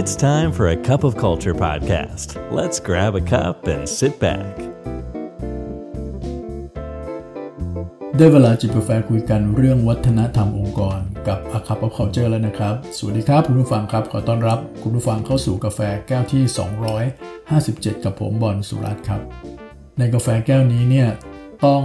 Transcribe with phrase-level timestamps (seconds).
[0.00, 2.28] It's time for a cup of culture podcast.
[2.58, 4.52] Let's grab a cup and sit back.
[8.16, 10.98] ได้เวลาจิบกาแฟคุยกันเรื่องวัฒนธรรมองค์กร
[11.28, 16.42] กับอาคา of Culture แล้วนะครับ สวัสดีครับคุณผู้ฟังครับ ขอต้อนรับคุณผู้ฟังเข้าสู่กาแฟแก้วที่
[17.04, 19.20] 257 กับผมบอลสุรัตครับ
[19.98, 21.08] ในกาแฟแก้วนี้เนี่ย
[21.64, 21.82] ต้อง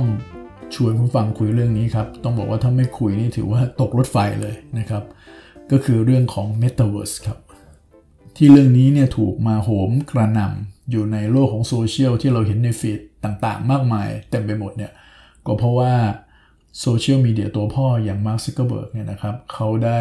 [0.76, 5.04] ชวนคุณผู้ฟังคุยเรื่องนี้ครับ ต้องบอกว่าถ้าไม่คุยนี่ถือว่าตกรถไฟเลยนะครับ
[5.72, 7.40] ก็คือเรื่องของ Metaverse ครับ
[8.44, 14.92] ที่เรื่องนี้เนี่ยถูกมาโหมกระหน่ำอยู่ในโลกของโซเชียลที่เราเห็นใน feed ต่างๆ มากมายเต็มไปหมดเนี่ย
[15.46, 15.94] ก็เพราะว่า
[16.80, 20.00] โซเชียลมีเดียตัวพ่ออย่างมาร์คซักเกอร์เบิร์กเนี่ยนะครับเขาได้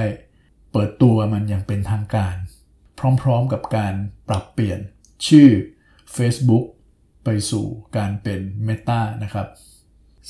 [0.72, 2.34] เปิดตัวมันอย่างเป็นทางการ
[3.22, 3.94] พร้อมๆกับการ
[4.28, 4.80] ปรับเปลี่ยน
[5.28, 5.48] ชื่อ
[6.16, 6.64] Facebook
[7.24, 7.66] ไปสู่
[7.96, 9.48] การเป็น Meta นะครับ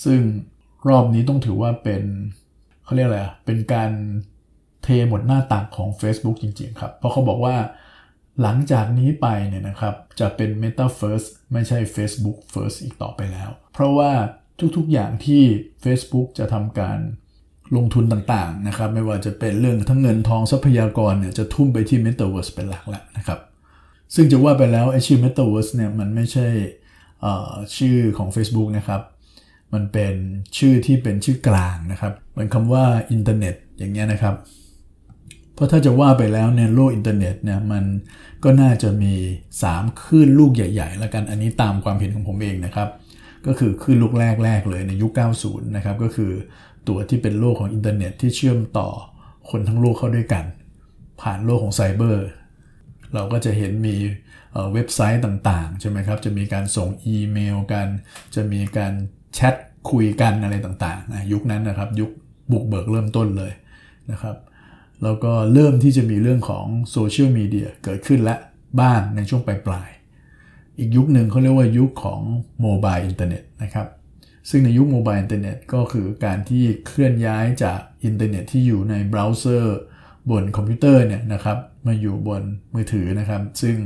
[0.04, 0.20] ซึ่ง
[0.88, 2.02] รอบนี้ต้องถือว่าเป็น
[2.84, 3.90] เขาเรียกอะไรเป็นการ
[4.82, 7.56] เทหมดหน้าตักของ Facebook จริงๆครับ เพราะเขาบอกว่า
[8.42, 14.10] หลังจากนี้ไปเนี่ยนะครับจะเป็น Meta First ไม่ใช่ Facebook First อีกต่อไปแล้ว เพราะว่า
[14.76, 15.42] ทุกๆอย่างที่
[15.84, 16.98] Facebook จะทำการ
[17.76, 23.38] ลงทุนต่างๆนะครับไม่ว่าจะเป็นเรื่องทั้งเงินทองทรัพยากรเนี่ยจะทุ่มไปที่ Metaverse เป็นหลักแล้วนะครับ
[24.14, 26.46] ซึ่งจะว่าไปแล้วไอชื่อ Metaverse เนี่ยมันไม่ใช่
[27.76, 29.02] ชื่อของ Facebook นะครับ
[29.74, 30.14] มันเป็น
[30.58, 34.34] ชื่อที่เป็นชื่อกลางนะครับเหมือนคำว่าอินเทอร์เน็ตอย่างเงี้ยนะครับ
[35.60, 37.84] เพราะถ้าจะว่าไปแล้วเนี่ยโลกอินเทอร์เน็ตเนี่ยมัน
[38.44, 39.14] ก็น่าจะมี
[39.60, 42.88] 3 คลื่นลูกใหญ่ๆ แล้วกันอันนี้ตามความเห็นของผมเองนะครับ
[43.46, 46.32] ก็คือคลื่นลูกแรกๆเลยในยุค 90 นะครับ ก็คือ
[46.88, 48.88] ตัวที่เป็นโลกของอินเทอร์เน็ตที่เชื่อมต่อ
[49.50, 50.44] คนทั้งโลกเข้าด้วยกัน
[51.20, 52.26] ผ่านโลกของไซเบอร์
[53.14, 53.96] เราก็จะเห็นมี
[54.72, 57.86] เว็บไซต์ต่างๆ ใช่ไหมครับ จะมีการส่งอีเมลกัน
[58.34, 58.92] จะมีการ
[59.34, 59.54] แชท
[59.90, 62.10] คุยกันอะไรต่างๆยุคนั้นนะครับ ยุค
[62.52, 63.52] บุกเบิกเริ่มต้นเลย
[64.10, 64.36] นะครับ
[65.04, 68.36] แล้วก็เริ่มที่จะมีเรื่องของโซเชียลมีเดียเกิดขึ้นและ
[68.80, 72.20] บ้างในช่วงปลายๆอีกยุคหนึ่งเขาเรียกว่ายุคของ
[72.62, 73.86] mobile internet นะครับ
[74.50, 79.78] ซึ่งในยุค mobile internet ก็คือการที่เคลื่อนย้ายจากอินเทอร์เน็ตที่อยู่ในเบราว์เซอร์
[80.30, 82.42] บนคอมพิวเตอร์เนี่ยนะครับมาอยู่บน
[82.74, 83.76] มือถือนะครับ ซึ่ง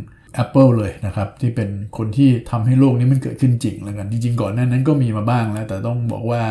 [0.42, 6.42] Apple เลยนะครับ ที่เป็นคนที่ทำให้โลกนี้มันเกิดขึ้นจริงแล้วกันจริงๆก่อนหน้านั้นก็มีมาบ้างแล้ว แต่ต้องบอกว่า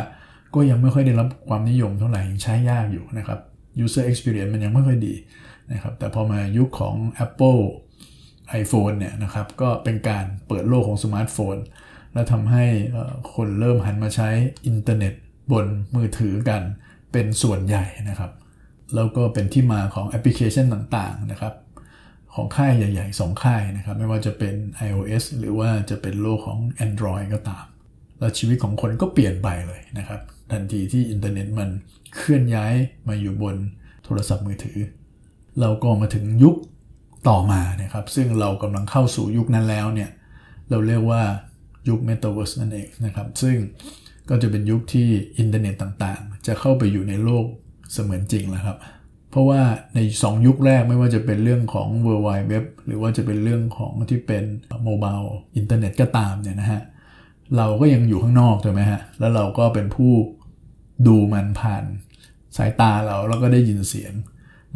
[0.55, 3.39] ก็ยังไม่ค่อยได้รับความนิยมเท่าไหร่ใช้ยากอยู่นะครับ
[3.83, 5.15] user experience มันยังไม่ค่อยดี
[5.71, 6.95] นะครับแต่พอมายุคของ
[7.25, 7.61] Apple
[8.61, 11.57] iPhone เนี่ยนะครับก็เป็นการเปิดโลกของสมาร์ทโฟน
[12.13, 12.65] และทำให้
[13.33, 14.29] คนเริ่มหันมาใช้
[14.65, 15.13] อินเทอร์เน็ต
[15.51, 16.61] บนมือถือกัน
[17.11, 18.31] เป็นส่วนใหญ่นะครับ
[18.95, 21.53] แล้วก็เป็นที่มาของแอปพลิเคชันต่างๆนะครับ
[22.33, 24.55] ของค่ายใหญ่ๆ 2 ค่ายนะครับ ไม่ว่าจะเป็น
[24.87, 27.65] iOS หรือว่าจะเป็นโลกของ Android ก็ตาม
[28.23, 31.69] แล้วชีวิตของคนก็เปลี่ยนไปเลยนะครับ ทันทีที่อินเทอร์เน็ตมัน
[32.15, 32.73] เคลื่อนย้าย
[33.07, 33.55] มาอยู่บน
[34.03, 34.77] โทรศัพท์มือถือ
[35.61, 36.55] เราก็มาถึงยุค
[37.29, 40.09] ต่อมานะครับ ซึ่งเรากำลังเข้าสู่ยุคนั้นแล้วเนี่ย
[40.69, 41.21] เราเรียกว่า
[41.89, 43.55] ยุค Metaverse นั่นเองนะครับ ซึ่ง
[44.29, 45.07] ก็จะเป็นยุคที่
[45.39, 47.45] อินเทอร์เน็ตต่างๆ จะเข้าไปอยู่ในโลก
[47.93, 48.77] เสมือนจริงแล้วครับ
[49.31, 49.61] เพราะว่า
[49.95, 54.43] ใน 2 ยุคแรกไม่ว่าจะเป็นเรื่องของ World Wide Web หรือว่าจะเป็นเรื่องของที่เป็น
[54.83, 55.17] mobile
[55.57, 56.81] internet ก็ตามเนี่ยนะฮะ
[57.57, 60.13] เราก็ยังอยู่ข้างนอกถูกไหมฮะ แล้วเราก็เป็นผู้
[61.07, 61.83] ดูมันผ่าน
[62.57, 64.13] สายตาเราแล้วก็ได้ยินเสียง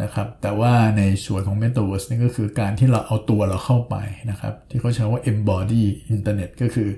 [0.02, 3.96] นะครับ แต่ว่าในส่วนของ Metaverse นี่ก็คือการที่เราเอาตัวเราเข้าไป
[4.30, 5.84] นะครับ ที่เขาใช้ว่า embody
[6.16, 6.90] internet ก็คือ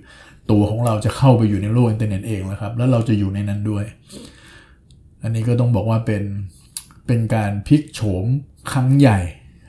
[0.51, 3.85] ตัวของเราจะเข้าไปอยู่ในโลกอินเทอร์เน็ตเองแล้วครับ แล้วเราจะอยู่ในนั้นด้วย
[5.23, 6.23] อันนี้ก็ต้องบอกว่าเป็น
[7.07, 8.25] เป็นการพลิกโฉม
[8.72, 9.19] ครั้งใหญ่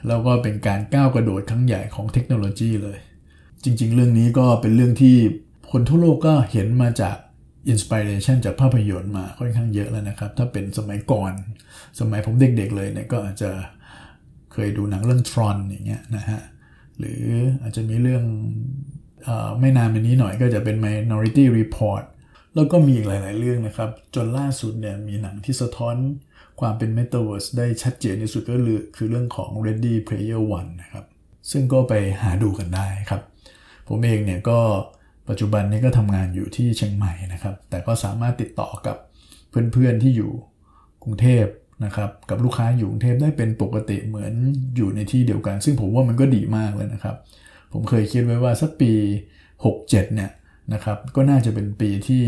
[0.09, 2.99] แล้วก็เป็นการก้าวกระโดดครั้งใหญ่ของเทคโนโลยีเลย
[3.65, 5.17] จริง ๆ เรื่องนี้ก็เป็นเรื่องที่
[5.73, 7.17] คนทั่วโลกก็เห็นมาจาก
[7.69, 11.33] inspiration จากภาพยนตร์มาค่อนข้างเยอะแล้วนะครับ ถ้าเป็นสมัยก่อน
[12.01, 13.51] สมัยผมเด็กๆเลยเนี่ยก็อาจจะ
[14.53, 16.41] เคยดูหนังเรื่องทรอนอย่างเงี้ยนะฮะ
[16.99, 17.23] หรือ
[17.63, 18.25] อาจจะมีเรื่อง
[19.29, 22.03] อไม่นานมานี้หน่อยก็จะเป็น Minority Report
[22.55, 25.97] แล้วก็มีอีกหลาย ๆ เรื่องนะครับ จนล่าสุดเนี่ยมีหนังที่สะท้อน
[26.61, 28.57] ความเป็น Metaverse ได้ชัดเจนที่สุดก็
[28.97, 31.05] คือเรื่องของ Ready Player One นะครับ
[31.51, 31.93] ซึ่งก็ไป
[32.23, 33.23] หาดูกันได้ครับ
[33.89, 34.59] ผมเองเนี่ยก็
[35.29, 38.97] ปัจจุบันนี้ก็ทำงานอยู่ที่เชียงใหม่นะครับ แต่ก็สามารถติดต่อกับ
[39.51, 40.31] เพื่อนๆที่อยู่
[41.03, 41.45] กรุงเทพ
[41.85, 44.33] นะครับกับลูกค้าอยู่กรุงเทพได้เป็นปกติเหมือน
[44.77, 47.17] อยู่ในที่เดียวกัน ซึ่งผมว่ามันก็ดีมากเลยนะครับ
[47.73, 48.93] ผมเคยคิดไว้ว่าสักปี
[49.55, 50.31] 67 เนี่ย
[50.73, 52.25] นะครับก็น่าจะเป็นปีที่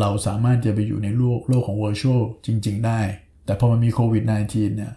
[0.00, 3.00] เราสามารถจะไปอยู่ในโลกโลกของ virtual จริง ๆ ได้
[3.46, 4.92] แต่พอมันมีโควิด -19 เนี่ย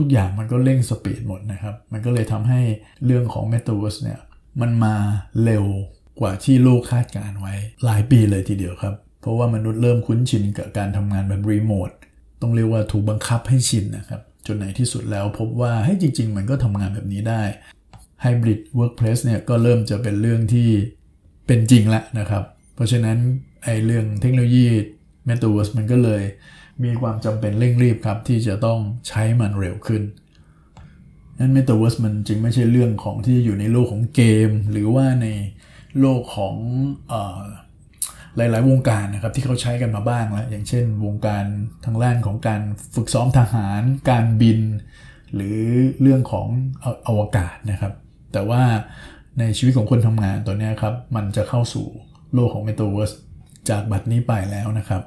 [0.00, 2.60] ทุกๆอย่างมันก็เร่งสปีดหมดนะครับ มันก็เลยทำให้
[3.04, 4.20] เรื่องของ Metaverse เนี่ย
[4.60, 4.94] มันมา
[5.44, 5.64] เร็ว
[6.22, 7.54] กว่าที่โลกคาดการไว้
[7.84, 11.90] หลายปีเลยทีเดียวครับ เพราะว่ามนุษย์เริ่มคุ้นชินกับการทำงานแบบรีโมท
[12.40, 17.42] ต้องเรียกว่าถูกบังคับให้ชินนะครับ จนในที่สุดแล้วพบว่าให้จริง ๆ มันก็ทำงานแบบนี้ได้
[18.24, 20.68] Hybrid Workplace เนี่ยก็เริ่มจะเป็นเรื่องที่
[21.46, 23.18] เป็นจริงแล้วนะครับ เพราะฉะนั้น
[23.64, 24.66] ไอ้เรื่องเทคโนโลยี
[25.28, 26.22] Metaverse มันก็เลย
[26.84, 28.78] มีความจำเป็นเร่งรีบครับ ที่จะต้อง
[29.08, 30.02] ใช้มันเร็วขึ้น
[31.38, 35.26] นั้น Metaverse มันจึงไม่ใช่เรื่องของที่อยู่ในโลกของเกม หรือว่าใน
[36.00, 36.56] โลกของ
[37.12, 37.14] อ
[38.36, 41.44] หลาย ๆ วงการนะครับที่เขาใช้กันมาบ้างแล้วอย่างเช่น วงการ
[41.84, 42.62] ทางด้านของการ
[42.94, 44.60] ฝึกซ้อมทหาร การบิน
[45.34, 45.60] หรือ
[46.02, 46.48] เรื่องของ
[47.06, 47.92] อวกาศนะครับ
[48.32, 48.62] แต่ว่า
[49.38, 51.86] ในชีวิตของคนทำงานตัวนี้ครับมันจะเข้าสู่
[52.34, 53.14] โลกของ Metaverse
[53.68, 55.02] จากบัดนี้ไปแล้วนะครับ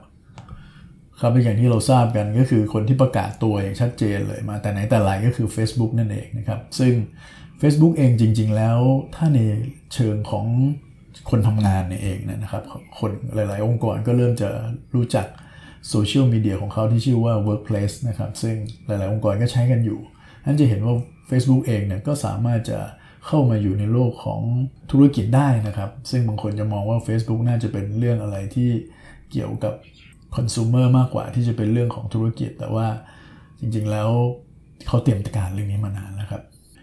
[1.20, 6.94] ครับอย่างที่เราทราบกันก็คือคนที่ประกาศตัวอย่างชัดเจนเลยมาแต่ไหนแต่ไรก็คือ Facebook นั่นเองนะครับ ซึ่ง
[7.62, 8.80] Facebook เองจริง ๆ แล้ว
[9.16, 9.40] ถ้าใน
[9.94, 10.46] เชิงของ
[11.30, 12.64] คนทำงานเนี่ยเองนะครับ
[13.00, 14.50] คนหลาย ๆ องค์กรก็เริ่มจะ
[14.96, 15.28] รู้จัก
[15.90, 18.56] โซเชียลมีเดียของเขาที่ชื่อว่า Workplace นะครับ ซึ่ง
[18.88, 20.00] หลาย ๆ องค์กรก็ใช้กันอยู่
[20.46, 20.96] ท่นจะเห็นว่า
[21.30, 22.80] Facebook เองเนี่ยก็สามารถจะ
[23.28, 24.42] เข้ามาอยู่ในโลกของ
[24.92, 28.70] ธุรกิจได้นะครับ ซึ่งบางคนจะมองว่า Facebook น่าจะเป็นเรื่องอะไรที่
[29.32, 29.74] เกี่ยวกับ
[30.36, 32.88] คอน sumer มากกว่าที่จะเป็นเรื่องของธุรกิจ แต่ว่า
[33.60, 34.10] จริง ๆ แล้ว
[34.88, 36.42] เขาเตรียมการเรื่องนี้มานานแล้วครับ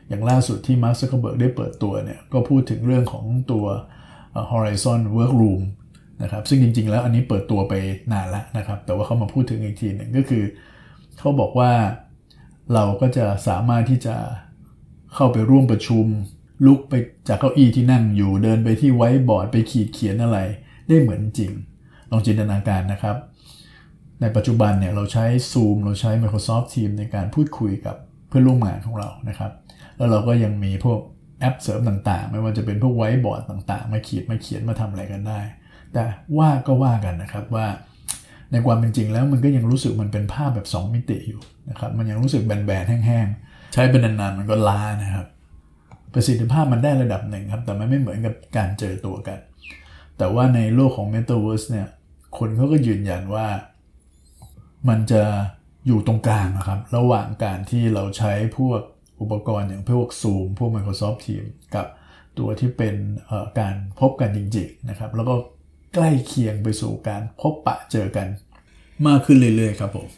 [0.09, 3.65] อย่างล่าสุดที่มาร์คซักเคเบิร์กได้เปิดตัวเนี่ยก็พูดถึงเรื่องของตัว
[4.51, 5.63] Horizon Workroom
[6.23, 7.75] นะครับซึ่งจริง ๆ แล้วอันนี้เปิดตัวไป
[8.13, 10.45] นานแล้วนะครับ แต่ว่าเขามาพูดถึงอีกทีหนึ่งก็คือ
[11.19, 11.73] เขาบอกว่า
[12.75, 14.17] เราก็จะสามารถที่จะ
[15.15, 16.07] เข้าไปร่วมประชุม
[16.67, 16.95] ลุกไป
[17.29, 20.39] จากเก้าอี้ที่นั่งอยู่เดินไปที่ไว้บอร์ดไปขีดเขียนอะไร
[20.89, 21.53] ได้เหมือนจริง
[22.11, 23.17] ลองจินตนาการนะครับ
[24.21, 27.97] ในปัจจุบันเนี่ยเราใช้ Zoom เราใช้ Microsoft Teams ในการพูดคุยกับ
[28.29, 29.51] เพื่อนร่วมงานของเรานะครับ
[30.03, 31.01] แล้วเราก็ยังมีพวก
[31.41, 35.41] แอปเสริมต่างๆ ไม่ว่าจะเป็นพวกไว้บอร์ดต่างๆ มาขีดมาเขียนมาทำอะไรกันได้
[35.93, 36.05] แต่
[36.39, 37.67] ว่าก็ว่ากันนะครับว่า
[38.53, 41.41] ในความเป็นจริงแล้วมันก็ยังรู้สึกมันเป็นภาพแบบ 2 มิติอยู่
[41.71, 45.27] นะครับมันยังรู้สึกแบนๆแห้งๆ ใช้เป็นนานๆมันก็ล้านะครับ
[46.13, 49.39] ประสิทธิภาพมันได้ระดับหนึ่งครับ แต่มันไม่เหมือนกับการเจอตัวกัน
[50.19, 51.89] แต่ว่าในโลกของ Metaverse เนี่ย
[52.39, 53.47] คนเขาก็ยืนยันว่า
[54.89, 55.23] มันจะ
[55.87, 58.81] อยู่ตรงกลางนะครับ ระหว่างการที่เราใช้พวก
[59.23, 61.87] อุปกรณ์อย่างพวก Zoom พวก Microsoft Teams กับ
[62.39, 62.95] ตัวที่เป็น
[63.61, 65.35] การพบกันจริงๆนะครับ แล้วก็
[65.95, 68.27] ใกล้เคียงไปสู่การพบปะเจอกัน
[69.07, 70.09] มากขึ้นเรื่อยๆครับผม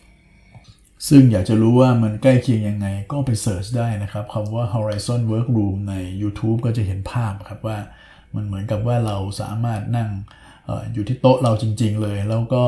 [1.08, 7.78] ซึ่งอยากจะรู้ว่ามันใกล้เคียงยังไงก็ไปเสิร์ชได้นะครับคำว่า Horizon Workroom ใน YouTube ก็จะเห็นภาพครับว่า
[8.34, 10.10] มันเหมือนกับว่าเราสามารถนั่ง
[10.68, 12.64] ออยู่ที่โต๊ะเราจริง ๆ เลย แล้วก็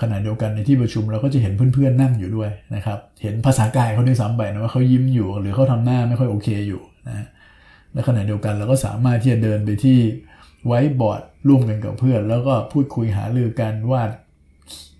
[0.00, 7.26] ขณะเดียวกันในที่ประชุมเราก็จะเห็นเพื่อนๆนั่งอยู่ด้วยนะครับ เห็นภาษากายเขาด้วยซ้ำไปนะว่าเขายิ้มอยู่ หรือเขาทำหน้าไม่ค่อยโอเคอยู่นะ
[7.92, 9.98] และขณะเดียวกันเราก็สามารถที่จะเดินไปที่
[10.66, 14.10] ไว้บอร์ดร่วมกันกับเพื่อน แล้วก็พูดคุยหารือกันวาด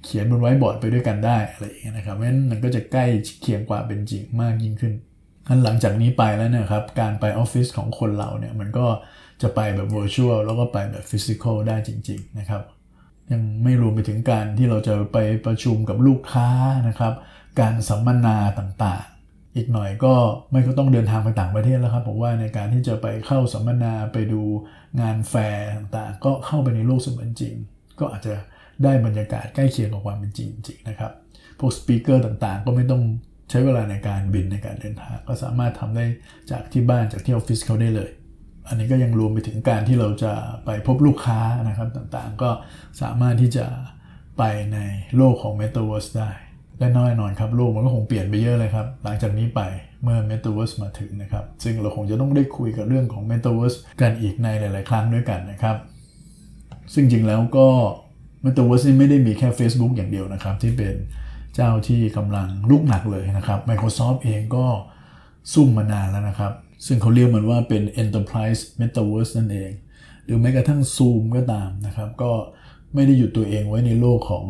[0.05, 3.07] เขียนบนไว้บอร์ดไปด้วยกันได้อะไรอย่างเงี้ยนะครับเพราะฉะนั้นมันก็จะใกล้
[3.43, 4.95] เคียงกว่าเป็นจริงมากยิ่งขึ้น
[5.49, 8.87] อันหลังจากนี้ไปแล้วนี่ยครับการไปออฟฟิศของคนเราเนี่ยมันก็
[9.43, 12.63] จะไปแบบ virtual แล้วก็ไปแบบ physical ได้จริง ๆ นะครับ
[13.33, 16.49] ยังไม่รวมไปถึงการที่เราจะไปประชุมกับลูกค้า
[16.89, 17.15] นะครับ
[17.61, 20.15] การสัมมนาต่างๆ อีกหน่อยก็
[20.51, 24.43] ไม่ก็ต้องเดินทางไปต่างประเทศแล้วครับผมว่าในการที่จะไปเข้าสัมมนาไปดู
[25.01, 27.55] งานแฟร์ต่างๆ ก็เข้าไปในโลกเสมือนจริง
[27.99, 28.35] ก็อาจจะ
[28.85, 31.13] ได้บรรยากาศใกล้เคียงกับความเป็นจริงจริงนะครับ
[31.59, 33.03] พวกสปีกเกอร์ต่างๆ ก็ไม่ต้อง
[33.51, 36.05] ใช้เวลาในการบินในการเดินทาง ก็สามารถทำได้
[36.51, 38.11] จากที่บ้านจากที่ออฟฟิศเขาได้เลย
[38.69, 40.33] อันนี้ก็ยังรวมไปถึงการที่เราจะ
[40.65, 42.51] ไปพบลูกค้านะครับต่างๆ ก็
[43.01, 43.67] สามารถที่จะ
[44.39, 44.79] ไปใน
[45.17, 46.31] โลกของ Metaverse ได้
[46.79, 49.61] และน้อยนอนครับ โลกมันก็คงเปลี่ยนไปเยอะเลยครับ หลังจากนี้ไป
[50.03, 55.77] เมื่อ Metaverse มาถึงนะครับ ซึ่งเราคงจะต้องได้คุยกับเรื่องของ Metaverse กันอีกในหลาย ๆ ครั้งด้วยกันนะครับ
[56.95, 57.69] ซึ่งจริงแล้วก็
[58.45, 60.95] Metaverse นี่ไม่ได้มีแค่ Facebook อย่างเดียวนะครับ ที่เป็น
[61.55, 64.67] เจ้าที่กำลังลุกหนักเลยนะครับ Microsoft เองก็
[65.53, 66.53] ซุ่มมานานแล้วนะครับ
[66.87, 69.71] ซึ่งเขาเรียกมันว่าเป็น Enterprise Metaverse นั่นเอง
[70.25, 72.33] หรือแม้กระทั่ง Zoom ก็ตามนะครับ ก็
[72.95, 74.47] ไม่ได้หยุดตัวเองไว้ในโลกของ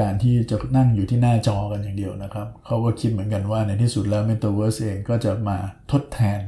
[0.00, 5.56] การที่จะนั่งอยู่ที่หน้าจอกันอย่างเดียวนะครับ เขาก็คิดเหมือนกันว่าในที่สุดแล้ว Metaverse เองก็จะมา
[5.92, 6.40] ทดแทน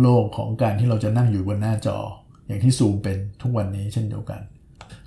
[0.00, 1.98] โลกของการที่เราจะนั่งอยู่บนหน้าจอ
[2.46, 4.40] อย่างที่ Zoom เป็นทุกวันนี้เช่นเดียวกัน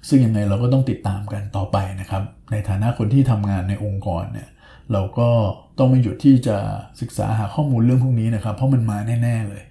[0.07, 4.49] ซึ่งยังไงเราก็ต้องติดตามกันต่อไปนะครับ ในฐานะคนที่ทำงานในองค์กรเนี่ย
[4.91, 5.29] เราก็
[5.77, 6.57] ต้องไม่หยุดที่จะ
[7.01, 9.63] ศึกษาหาข้อมูลเรื่องพวกนี้นะครับ เพราะมันมาแน่ ๆเลย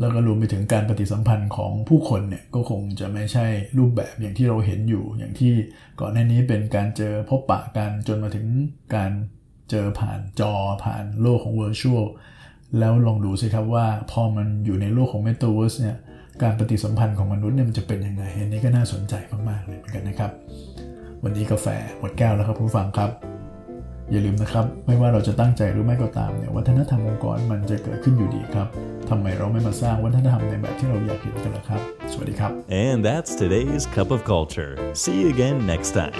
[0.00, 3.46] แล้วก็รวมไปถึงการปฏิสัมพันธ์ของผู้คนเนี่ยก็คงจะไม่ใช่
[3.78, 5.52] รูปแบบอย่างที่เราเห็นอยู่ อย่างที่
[6.00, 8.46] ก่อนหน้านี้เป็นการเจอพบปะกันจนมาถึง
[8.94, 9.10] การ
[9.70, 10.52] เจอผ่านจอ
[10.84, 12.06] ผ่านโลกของ virtual
[12.78, 15.96] แล้วลองดูสิครับว่าพอมันอยู่ในโลกของ metaverse เนี่ย
[16.42, 19.14] การปฏิสัมพันธ์ของมนุษย์เนี่ยมันจะเป็นยังไงอันนี้ก็น่าสนใจ
[19.48, 20.30] มากๆเลยเหมือนกันนะครับ
[21.24, 21.66] วันนี้กาแฟ
[21.98, 23.39] หมดแก้วแล้วครับผู้ฟังครับ
[24.12, 28.68] อย่าลืมนะครับ ไม่ว่าเราจะตั้งใจหรือไม่ก็ตามเนี่ยวัฒนธรรมองค์กรมันจะเกิดขึ้นอยู่ดีครับ
[29.08, 31.80] ทำไมเราไม่มาสร้างวัฒนธรรมในแบบที่เราอยากเห็นกันล่ะครับ
[32.12, 32.50] สวัสดีครับ
[32.84, 34.72] And that's today's Cup of Culture.
[35.02, 36.16] See you again next time.